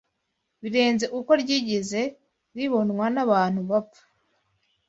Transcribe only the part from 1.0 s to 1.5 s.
uko